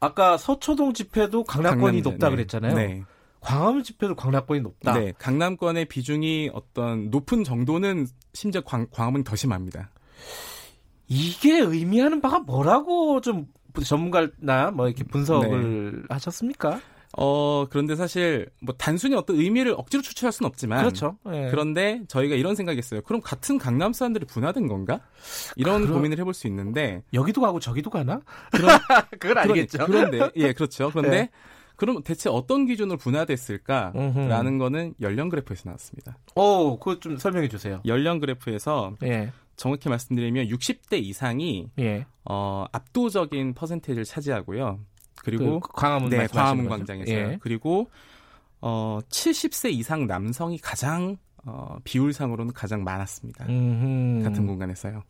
아까 0.00 0.36
서초동 0.36 0.94
집회도 0.94 1.44
강남권이 1.44 2.02
강남, 2.02 2.12
높다 2.12 2.28
네. 2.28 2.36
그랬잖아요. 2.36 2.74
네. 2.74 3.02
광화문 3.40 3.82
집회도 3.82 4.16
강남권이 4.16 4.60
높다. 4.62 4.98
네, 4.98 5.12
강남권의 5.16 5.84
비중이 5.86 6.50
어떤 6.52 7.10
높은 7.10 7.44
정도는 7.44 8.06
심지어 8.32 8.60
광, 8.62 8.86
광화문이 8.90 9.24
더 9.24 9.36
심합니다. 9.36 9.90
이게 11.06 11.58
의미하는 11.58 12.20
바가 12.20 12.40
뭐라고 12.40 13.20
좀 13.20 13.46
전문가나 13.84 14.70
뭐 14.72 14.86
이렇게 14.88 15.04
분석을 15.04 15.92
네. 15.92 16.14
하셨습니까? 16.14 16.80
어, 17.16 17.66
그런데 17.70 17.96
사실 17.96 18.48
뭐 18.60 18.74
단순히 18.76 19.16
어떤 19.16 19.36
의미를 19.36 19.74
억지로 19.76 20.02
추출할 20.02 20.30
수는 20.32 20.48
없지만 20.48 20.80
그렇죠. 20.80 21.16
네. 21.24 21.48
그런데 21.50 22.02
저희가 22.08 22.36
이런 22.36 22.54
생각했어요. 22.54 23.02
그럼 23.02 23.20
같은 23.22 23.58
강남 23.58 23.92
사람들이 23.92 24.26
분화된 24.26 24.68
건가? 24.68 25.00
이런 25.56 25.82
그럼, 25.82 25.96
고민을 25.96 26.18
해볼 26.18 26.34
수 26.34 26.46
있는데 26.46 27.02
여기도 27.14 27.40
가고 27.40 27.60
저기도 27.60 27.90
가나? 27.90 28.20
그런 28.52 28.68
그건 29.18 29.38
알겠죠. 29.38 29.86
그런데 29.86 30.30
예, 30.36 30.52
그렇죠. 30.52 30.90
그런데 30.90 31.10
네. 31.10 31.30
그럼 31.76 32.02
대체 32.02 32.28
어떤 32.28 32.66
기준으로 32.66 32.98
분화됐을까라는 32.98 34.58
거는 34.58 34.94
연령 35.00 35.28
그래프에서 35.28 35.62
나왔습니다. 35.66 36.18
오, 36.34 36.78
그거 36.78 36.98
좀 36.98 37.16
설명해 37.16 37.48
주세요. 37.48 37.80
연령 37.86 38.18
그래프에서 38.18 38.96
예. 39.04 39.32
정확히 39.58 39.90
말씀드리면 39.90 40.46
60대 40.46 41.02
이상이 41.02 41.68
예. 41.80 42.06
어, 42.24 42.64
압도적인 42.72 43.52
퍼센테이지를 43.52 44.04
차지하고요. 44.04 44.78
그리고 45.16 45.60
그 45.60 45.72
광화문 45.72 46.10
네, 46.10 46.26
광화문 46.28 46.68
광장에서요. 46.68 47.16
예. 47.16 47.38
그리고 47.40 47.90
어 48.60 49.00
70세 49.10 49.72
이상 49.72 50.06
남성이 50.06 50.58
가장 50.58 51.16
어, 51.44 51.78
비율상으로는 51.84 52.52
가장 52.52 52.84
많았습니다. 52.84 53.46
음흠. 53.46 54.22
같은 54.24 54.46
공간에서요. 54.46 55.02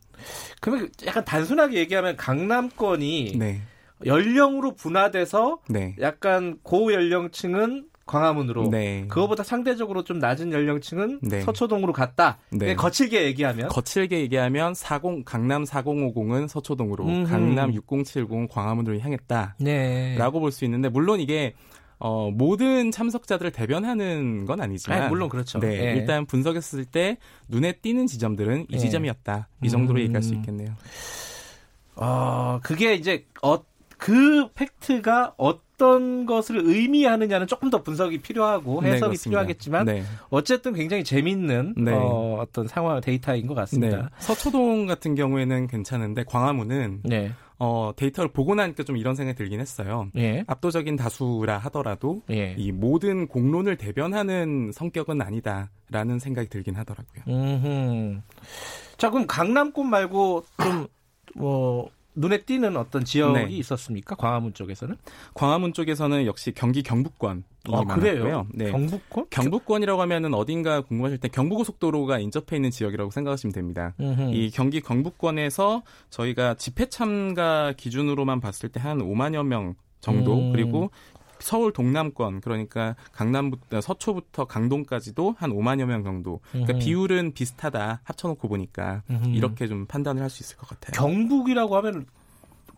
그러면 0.61 0.89
약간 1.05 1.23
단순하게 1.25 1.77
얘기하면 1.77 2.17
강남권이 2.17 3.35
네. 3.37 3.61
연령으로 4.05 4.75
분화돼서 4.75 5.59
네. 5.69 5.95
약간 5.99 6.57
고연령층은 6.63 7.85
광화문으로 8.09 8.69
네. 8.69 9.05
그거보다 9.07 9.43
상대적으로 9.43 10.03
좀 10.03 10.17
낮은 10.17 10.51
연령층은 10.51 11.19
네. 11.21 11.41
서초동으로 11.41 11.93
갔다. 11.93 12.39
네. 12.49 12.75
거칠게 12.75 13.23
얘기하면 13.25 13.69
거칠게 13.69 14.19
얘기하면 14.21 14.73
40 14.73 15.25
강남 15.25 15.63
4050은 15.63 16.47
서초동으로 16.47 17.05
음흠. 17.05 17.29
강남 17.29 17.73
6070 17.73 18.49
광화문으로 18.49 18.99
향했다 18.99 19.55
라고 19.59 19.59
네. 19.59 20.39
볼수 20.39 20.65
있는데 20.65 20.89
물론 20.89 21.19
이게 21.19 21.53
어, 21.99 22.31
모든 22.31 22.91
참석자들을 22.91 23.51
대변하는 23.51 24.45
건 24.45 24.61
아니지만. 24.61 25.01
아니, 25.01 25.09
물론 25.09 25.27
그렇죠. 25.27 25.59
네, 25.59 25.89
예. 25.89 25.97
일단 25.97 26.25
분석했을 26.25 26.85
때 26.85 27.17
눈에 27.49 27.73
띄는 27.73 28.07
지점들은 28.07 28.67
이 28.69 28.73
예. 28.73 28.77
지점이었다. 28.77 29.49
이 29.63 29.69
정도로 29.69 29.99
음. 29.99 30.03
얘기할 30.03 30.23
수 30.23 30.33
있겠네요. 30.35 30.69
어, 31.95 32.59
그게 32.63 32.95
이제 32.95 33.25
어, 33.43 33.59
그 33.97 34.47
팩트가 34.53 35.33
어떤 35.37 35.68
것을 35.79 36.57
의미하느냐는 36.63 37.47
조금 37.47 37.69
더 37.69 37.81
분석이 37.81 38.19
필요하고 38.19 38.81
네, 38.81 38.93
해석이 38.93 39.17
네, 39.17 39.23
필요하겠지만 39.23 39.85
네. 39.85 40.03
어쨌든 40.29 40.73
굉장히 40.73 41.03
재밌는 41.03 41.75
네. 41.77 41.91
어, 41.93 42.37
어떤 42.41 42.67
상황 42.67 43.01
데이터인 43.01 43.47
것 43.47 43.53
같습니다. 43.55 43.97
네. 43.97 44.03
서초동 44.19 44.85
같은 44.85 45.15
경우에는 45.15 45.67
괜찮은데 45.67 46.23
광화문은 46.25 47.01
네. 47.03 47.31
어, 47.57 47.91
데이터를 47.95 48.31
보고 48.31 48.55
나니까 48.55 48.83
좀 48.83 48.95
이런 48.95 49.15
생각이 49.15 49.37
들긴 49.37 49.59
했어요. 49.59 50.09
예. 50.15 50.45
압도적인 50.47 50.95
다수라 50.95 51.57
하더라도 51.57 52.21
예. 52.31 52.55
이 52.57 52.71
모든 52.71 53.27
공론을 53.27 53.75
대변하는 53.75 54.71
성격은 54.73 55.21
아니다라는 55.21 56.19
생각이 56.19 56.47
들긴 56.47 56.75
하더라고요. 56.75 57.23
음흠. 57.27 58.21
자, 58.97 59.09
그럼 59.09 59.27
강남권 59.27 59.89
말고 59.89 60.45
좀 60.63 60.87
뭐 61.35 61.89
눈에 62.19 62.39
띄는 62.41 62.75
어떤 62.75 63.05
지역이 63.05 63.33
네. 63.33 63.47
있었습니까? 63.49 64.15
광화문 64.15 64.53
쪽에서는? 64.53 64.95
광화문 65.35 65.71
쪽에서는 65.73 66.25
역시 66.25 66.51
경기 66.51 66.83
경북권. 66.83 67.45
아, 67.71 67.83
그래요? 67.85 68.45
네. 68.53 68.71
경북권? 68.71 69.27
경북권이라고 69.29 70.01
하면은 70.01 70.33
어딘가 70.33 70.81
궁금하실 70.81 71.19
때 71.19 71.29
경부고속도로가 71.29 72.19
인접해 72.19 72.57
있는 72.57 72.71
지역이라고 72.71 73.11
생각하시면 73.11 73.53
됩니다. 73.53 73.93
음흠. 74.01 74.33
이 74.33 74.51
경기 74.51 74.81
경북권에서 74.81 75.83
저희가 76.09 76.55
집회 76.55 76.87
참가 76.87 77.73
기준으로만 77.77 78.41
봤을 78.41 78.69
때 78.69 78.79
한 78.79 78.99
5만여 78.99 79.45
명 79.45 79.75
정도 79.99 80.33
음. 80.39 80.51
그리고 80.53 80.89
서울 81.39 81.71
동남권 81.73 82.41
그러니까 82.41 82.95
강남부터 83.13 83.81
서초부터 83.81 84.45
강동까지도 84.45 85.35
한 85.37 85.51
5만여 85.51 85.85
명 85.85 86.03
정도. 86.03 86.39
그러니까 86.51 86.73
음흠. 86.73 86.83
비율은 86.83 87.33
비슷하다 87.33 88.01
합쳐놓고 88.03 88.47
보니까 88.47 89.03
음흠. 89.09 89.29
이렇게 89.29 89.67
좀 89.67 89.85
판단을 89.85 90.21
할 90.21 90.29
수 90.29 90.43
있을 90.43 90.57
것 90.57 90.69
같아요. 90.69 90.93
경북이라고 91.01 91.75
하면 91.77 92.05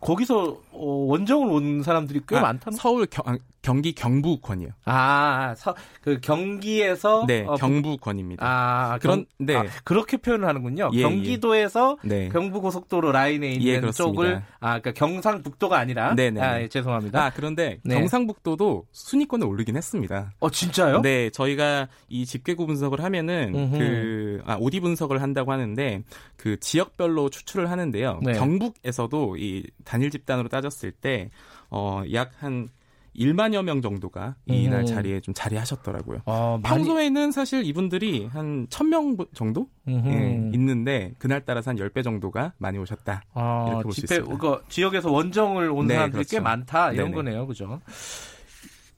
거기서 0.02 0.58
어, 0.72 0.84
원정을 0.84 1.48
온 1.48 1.82
사람들이 1.82 2.22
꽤 2.28 2.36
아, 2.36 2.40
많다는 2.40 2.76
서울 2.76 3.06
경, 3.06 3.38
경기 3.62 3.92
경부권이요. 3.92 4.70
아, 4.84 5.54
서, 5.56 5.74
그 6.00 6.18
경기에서 6.20 7.24
네, 7.28 7.44
어, 7.46 7.54
경부권입니다. 7.54 8.44
아, 8.44 8.98
그런 8.98 9.18
경, 9.18 9.46
네. 9.46 9.54
아, 9.54 9.64
그렇게 9.84 10.16
표현을 10.16 10.48
하는군요. 10.48 10.90
예, 10.94 11.02
경기도에서 11.02 11.98
예. 12.04 12.08
네. 12.08 12.28
경부고속도로 12.30 13.12
라인에 13.12 13.52
있는 13.52 13.66
예, 13.86 13.90
쪽을 13.92 14.42
아, 14.58 14.80
그러니까 14.80 14.92
경상북도가 14.92 15.78
아니라 15.78 16.14
네, 16.16 16.30
네. 16.30 16.40
아, 16.40 16.60
예, 16.60 16.68
죄송합니다. 16.68 17.24
아, 17.24 17.30
그런데 17.30 17.78
네. 17.84 17.94
경상북도도 17.94 18.86
순위권에 18.90 19.46
오르긴 19.46 19.76
했습니다. 19.76 20.32
어, 20.40 20.50
진짜요? 20.50 21.02
네, 21.02 21.30
저희가 21.30 21.86
이 22.08 22.26
집계구 22.26 22.66
분석을 22.66 23.04
하면은 23.04 23.54
음흠. 23.54 23.78
그 23.78 24.42
아, 24.46 24.56
오디 24.58 24.80
분석을 24.80 25.22
한다고 25.22 25.52
하는데 25.52 26.02
그 26.36 26.58
지역별로 26.58 27.30
추출을 27.30 27.70
하는데요. 27.70 28.18
네. 28.24 28.32
경북에서도 28.32 29.36
이 29.36 29.62
단일 29.92 30.10
집단으로 30.10 30.48
따졌을 30.48 30.90
때 30.90 31.30
어, 31.68 32.02
약한 32.14 32.70
1만여 33.14 33.62
명 33.62 33.82
정도가 33.82 34.36
이날 34.46 34.80
음. 34.80 34.86
자리에 34.86 35.20
좀 35.20 35.34
자리하셨더라고요. 35.34 36.20
아, 36.24 36.58
평소에는 36.64 37.30
사실 37.30 37.62
이분들이 37.66 38.24
한 38.24 38.66
1000명 38.68 39.28
정도 39.34 39.68
예, 39.86 40.50
있는데 40.54 41.12
그날 41.18 41.44
따라서 41.44 41.68
한 41.70 41.76
10배 41.76 42.02
정도가 42.02 42.54
많이 42.56 42.78
오셨다. 42.78 43.22
아, 43.34 43.66
이렇게 43.68 43.82
볼 43.82 43.92
수 43.92 44.00
있습니다. 44.00 44.38
그 44.38 44.62
지역에서 44.70 45.12
원정을 45.12 45.70
온 45.70 45.88
네, 45.88 45.94
사람들이 45.94 46.24
그렇죠. 46.24 46.36
꽤 46.36 46.40
많다 46.40 46.92
이런 46.92 47.10
네네. 47.10 47.16
거네요. 47.16 47.46
그죠? 47.46 47.82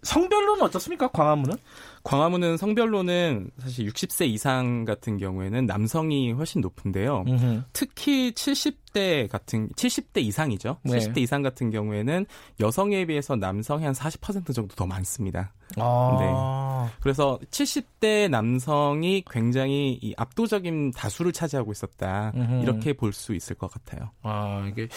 성별로는 0.04 0.62
어떻습니까? 0.62 1.08
광화문은? 1.08 1.56
광화문은 2.04 2.56
성별로는 2.58 3.50
사실 3.58 3.87
60세 3.87 4.26
이상 4.26 4.84
같은 4.84 5.16
경우에는 5.16 5.64
남성이 5.66 6.32
훨씬 6.32 6.61
높은데요. 6.61 7.25
특히 7.73 8.30
70대 8.32 9.28
같은 9.30 9.70
70대 9.70 10.18
이상이죠. 10.18 10.78
네. 10.82 10.99
70대 10.99 11.18
이상 11.18 11.40
같은 11.42 11.70
경우에는 11.70 12.26
여성에 12.61 13.06
비해서 13.06 13.37
남성이 13.37 13.84
한 13.84 13.94
40% 13.94 14.54
정도 14.54 14.75
더 14.75 14.87
많습니다. 14.87 15.54
아. 15.78 16.16
네. 16.20 16.94
그래서 17.00 17.38
70대 17.50 18.28
남성이 18.28 19.25
굉장히 19.30 19.99
이 20.02 20.12
압도적인 20.18 20.90
다수를 20.92 21.32
차지하고 21.32 21.73
있었다. 21.73 22.32
음흠. 22.34 22.62
이렇게 22.62 22.92
볼 22.92 23.14
수 23.14 23.34
있을 23.34 23.56
것 23.56 23.70
같아요. 23.70 24.11
아, 24.23 24.66
이게 24.70 24.88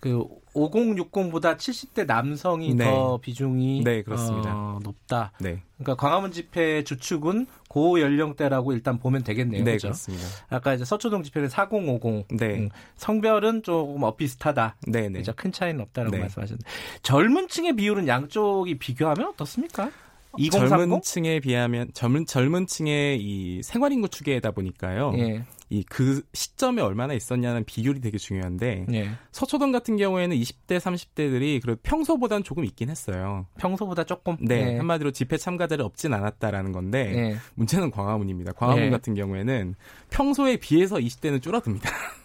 그 0.00 0.24
5060보다 0.54 1.56
70대 1.56 2.06
남성이 2.06 2.74
네. 2.74 2.84
더 2.84 3.18
비중이 3.18 3.82
네, 3.84 4.02
그렇습니다. 4.02 4.54
어, 4.54 4.78
높다. 4.82 5.32
네. 5.40 5.62
그러니까 5.78 5.96
광화문 5.96 6.32
집회 6.32 6.84
주축은 6.84 7.46
고 7.68 8.00
연령대라고 8.00 8.72
일단 8.72 8.98
보면 8.98 9.24
되겠네요. 9.24 9.64
네, 9.64 9.72
그렇죠? 9.72 9.88
그렇습니다. 9.88 10.24
아까 10.48 10.74
이제 10.74 10.84
서초동 10.84 11.24
집회는 11.24 11.48
4050. 11.48 12.28
네. 12.36 12.58
음, 12.58 12.68
성별은 12.96 13.62
조금 13.62 14.02
엇비슷하다. 14.02 14.76
네, 14.86 15.08
네. 15.08 15.22
큰 15.34 15.52
차이는 15.52 15.80
없다라고 15.80 16.14
네. 16.14 16.22
말씀하셨는데 16.22 16.64
젊은 17.02 17.48
층의 17.48 17.74
비율은 17.74 18.06
양쪽이 18.06 18.78
비교하면 18.78 19.28
어떻습니까? 19.28 19.90
2030? 20.36 20.68
젊은 20.68 21.02
층에 21.02 21.40
비하면 21.40 21.90
젊은 21.94 22.26
젊은 22.26 22.66
층의 22.66 23.20
이 23.20 23.62
생활 23.62 23.92
인구 23.92 24.08
추계다 24.08 24.50
보니까요. 24.50 25.12
예. 25.16 25.44
이 25.74 25.84
그 25.88 26.22
시점에 26.32 26.82
얼마나 26.82 27.14
있었냐는 27.14 27.64
비율이 27.64 28.00
되게 28.00 28.18
중요한데 28.18 28.86
예. 28.92 29.10
서초동 29.32 29.72
같은 29.72 29.96
경우에는 29.96 30.36
20대 30.36 30.78
30대들이 30.78 31.60
그래도 31.62 31.80
평소보다는 31.82 32.42
조금 32.44 32.64
있긴 32.64 32.90
했어요. 32.90 33.46
평소보다 33.58 34.04
조금 34.04 34.36
네, 34.40 34.74
예. 34.74 34.76
한마디로 34.78 35.10
집회 35.10 35.36
참가자를 35.36 35.84
없진 35.84 36.14
않았다라는 36.14 36.72
건데 36.72 37.12
예. 37.14 37.36
문제는 37.54 37.90
광화문입니다. 37.90 38.52
광화문 38.52 38.84
예. 38.84 38.90
같은 38.90 39.14
경우에는 39.14 39.74
평소에 40.10 40.56
비해서 40.56 40.96
20대는 40.96 41.42
줄어듭니다. 41.42 41.90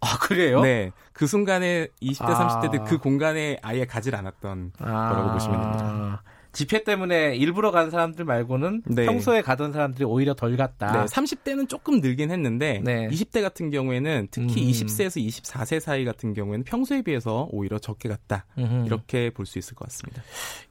아, 0.00 0.16
그래요? 0.18 0.60
네. 0.60 0.92
그 1.12 1.26
순간에 1.26 1.88
20대, 2.00 2.28
아. 2.30 2.60
30대들 2.60 2.84
그 2.86 2.98
공간에 2.98 3.58
아예 3.62 3.84
가질 3.84 4.14
않았던 4.14 4.72
아. 4.78 5.08
거라고 5.08 5.32
보시면 5.32 5.60
됩니다. 5.60 6.22
집회 6.52 6.82
때문에 6.82 7.36
일부러 7.36 7.70
간 7.70 7.90
사람들 7.90 8.24
말고는 8.24 8.82
네. 8.86 9.04
평소에 9.06 9.42
가던 9.42 9.72
사람들이 9.72 10.04
오히려 10.04 10.34
덜 10.34 10.56
갔다. 10.56 10.92
네, 10.92 11.04
30대는 11.04 11.68
조금 11.68 12.00
늘긴 12.00 12.30
했는데 12.30 12.80
네. 12.84 13.08
20대 13.08 13.42
같은 13.42 13.70
경우에는 13.70 14.28
특히 14.30 14.62
음. 14.64 14.70
20세에서 14.70 15.24
24세 15.26 15.78
사이 15.80 16.04
같은 16.04 16.32
경우에는 16.34 16.64
평소에 16.64 17.02
비해서 17.02 17.48
오히려 17.50 17.78
적게 17.78 18.08
갔다. 18.08 18.46
음. 18.58 18.84
이렇게 18.86 19.30
볼 19.30 19.46
수 19.46 19.58
있을 19.58 19.74
것 19.74 19.84
같습니다. 19.86 20.22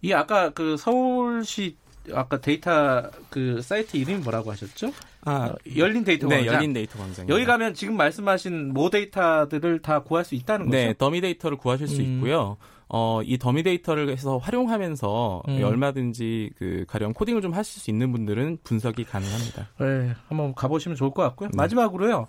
이 0.02 0.14
아까 0.14 0.50
그 0.52 0.78
서울시 0.78 1.78
아까 2.14 2.40
데이터 2.40 3.10
그 3.30 3.62
사이트 3.62 3.98
이름이 3.98 4.20
뭐라고 4.20 4.52
하셨죠? 4.52 4.92
아, 5.26 5.48
어, 5.48 5.56
열린 5.76 6.04
데이터 6.06 6.28
광장. 6.28 6.46
네, 6.46 6.54
열린 6.54 6.74
데이터 6.74 6.98
광장. 7.00 7.28
여기 7.28 7.44
가면 7.44 7.74
지금 7.74 7.98
말씀하신 7.98 8.74
모 8.74 8.90
데이터들을 8.90 9.82
다 9.82 10.04
구할 10.04 10.24
수 10.24 10.36
있다는 10.36 10.70
네, 10.70 10.78
거죠? 10.78 10.88
네, 10.88 10.94
더미 10.98 11.22
데이터를 11.22 11.58
구하실 11.58 11.88
수 11.88 12.02
음. 12.02 12.16
있고요. 12.18 12.58
어, 12.90 13.22
이 13.24 13.38
더미 13.38 13.64
데이터를 13.64 14.10
해서 14.10 14.38
활용하면서 14.38 15.44
음. 15.48 15.64
얼마든지 15.64 16.52
그 16.58 16.86
가령 16.88 17.14
코딩을 17.14 17.42
좀 17.42 17.54
하실 17.54 17.82
수 17.82 17.90
있는 17.90 18.12
분들은 18.12 18.60
분석이 18.64 19.04
가능합니다. 19.04 19.68
네, 19.80 20.14
한번 20.28 20.54
가보시면 20.56 20.96
좋을 20.96 21.12
것 21.12 21.24
같고요. 21.24 21.50
네. 21.50 21.58
마지막으로요. 21.58 22.28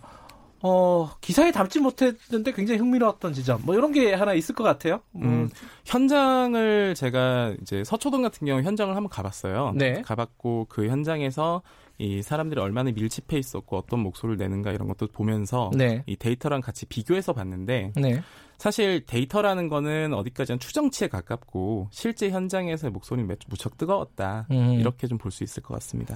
어, 0.61 1.11
기사에 1.21 1.53
담지 1.53 1.79
못했는데 1.79 2.53
굉장히 2.53 2.81
흥미로웠던 2.81 3.33
지점, 3.33 3.61
뭐 3.65 3.77
이런 3.77 3.93
게 3.93 4.12
하나 4.12 4.35
있을 4.35 4.55
것 4.55 4.65
같아요. 4.65 5.00
음, 5.15 5.23
음 5.23 5.50
현장을 5.85 6.95
제가 6.97 7.55
이제 7.62 7.85
서초동 7.85 8.23
같은 8.23 8.45
경우 8.47 8.61
현장을 8.62 8.95
한번 8.95 9.09
가봤어요. 9.09 9.75
네. 9.77 10.03
가봤고 10.03 10.67
그 10.69 10.88
현장에서 10.88 11.62
이 11.99 12.23
사람들이 12.23 12.61
얼마나 12.61 12.90
밀집해 12.93 13.38
있었고 13.38 13.76
어떤 13.76 14.00
목소리를 14.00 14.37
내는가 14.37 14.71
이런 14.73 14.87
것도 14.88 15.09
보면서 15.09 15.71
네. 15.76 16.02
이 16.07 16.17
데이터랑 16.17 16.61
같이 16.61 16.87
비교해서 16.87 17.33
봤는데 17.33 17.93
네. 17.97 18.23
사실 18.57 19.05
데이터라는 19.07 19.69
거는 19.69 20.14
어디까지나 20.14 20.59
추정치에 20.59 21.09
가깝고 21.09 21.88
실제 21.90 22.31
현장에서의 22.31 22.93
목소리는 22.93 23.37
무척 23.49 23.76
뜨거웠다 23.76 24.47
음. 24.50 24.75
이렇게 24.78 25.07
좀 25.07 25.19
볼 25.19 25.31
수 25.33 25.43
있을 25.45 25.62
것 25.62 25.75
같습니다. 25.75 26.14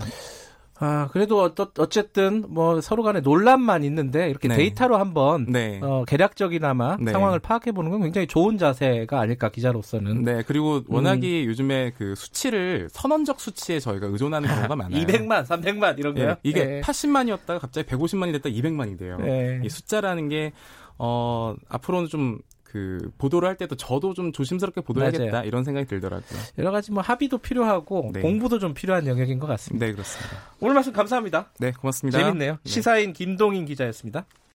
아, 0.84 1.08
그래도 1.12 1.40
어떠, 1.40 1.70
어쨌든 1.78 2.44
뭐 2.48 2.80
서로 2.80 3.04
간에 3.04 3.20
논란만 3.20 3.84
있는데 3.84 4.28
이렇게 4.28 4.48
네. 4.48 4.56
데이터로 4.56 4.96
한번 4.96 5.46
네. 5.48 5.78
어, 5.80 6.04
개략적이나마 6.08 6.96
네. 7.00 7.12
상황을 7.12 7.38
파악해 7.38 7.70
보는 7.70 7.92
건 7.92 8.02
굉장히 8.02 8.26
좋은 8.26 8.58
자세가 8.58 9.20
아닐까 9.20 9.48
기자로서는. 9.48 10.24
네, 10.24 10.42
그리고 10.44 10.82
워낙에 10.88 11.44
음. 11.44 11.46
요즘에 11.46 11.92
그 11.96 12.16
수치를 12.16 12.88
선언적 12.90 13.40
수치에 13.40 13.78
저희가 13.78 14.08
의존하는 14.08 14.48
경우가 14.48 14.74
많아요. 14.74 15.00
200만, 15.04 15.46
300만 15.46 16.00
이런 16.00 16.14
거요? 16.14 16.26
네, 16.30 16.34
이게 16.42 16.80
80만이었다가 16.80 17.60
갑자기 17.60 17.86
150만이 17.86 18.32
됐다 18.32 18.48
200만이 18.48 18.98
돼요. 18.98 19.18
네. 19.20 19.60
이 19.62 19.68
숫자라는 19.68 20.30
게 20.30 20.52
어, 20.98 21.54
앞으로는 21.68 22.08
좀 22.08 22.40
그 22.72 23.10
보도를 23.18 23.46
할 23.46 23.56
때도 23.56 23.76
저도 23.76 24.14
좀 24.14 24.32
조심스럽게 24.32 24.80
보도해야겠다. 24.80 25.44
이런 25.44 25.62
생각이 25.62 25.86
들더라고요. 25.86 26.40
여러 26.56 26.70
가지 26.70 26.90
뭐 26.90 27.02
합의도 27.02 27.36
필요하고 27.36 28.12
네. 28.14 28.20
공부도 28.20 28.58
좀 28.58 28.72
필요한 28.72 29.06
영역인 29.06 29.38
것 29.38 29.46
같습니다. 29.46 29.84
네, 29.84 29.92
그렇습니다. 29.92 30.38
오늘 30.58 30.72
말씀 30.72 30.90
감사합니다. 30.94 31.50
네, 31.58 31.72
고맙습니다. 31.72 32.18
재밌네요. 32.18 32.52
네. 32.52 32.58
시사인 32.64 33.12
김동인 33.12 33.66
기자였습니다. 33.66 34.24